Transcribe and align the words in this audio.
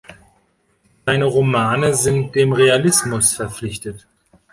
Seine 1.05 1.25
Romane 1.25 1.93
sind 1.93 2.33
dem 2.33 2.53
Realismus 2.53 3.33
verpflichtet. 3.33 4.07